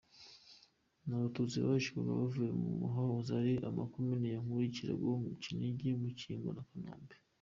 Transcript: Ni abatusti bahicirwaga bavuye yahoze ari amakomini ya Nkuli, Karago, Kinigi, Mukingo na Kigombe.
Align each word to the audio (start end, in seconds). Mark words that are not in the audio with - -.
Ni 1.05 1.13
abatusti 1.17 1.57
bahicirwaga 1.67 2.11
bavuye 2.19 2.49
yahoze 2.83 3.31
ari 3.41 3.53
amakomini 3.69 4.27
ya 4.33 4.39
Nkuli, 4.43 4.69
Karago, 4.75 5.11
Kinigi, 5.41 5.89
Mukingo 6.01 6.49
na 6.53 6.63
Kigombe. 6.69 7.15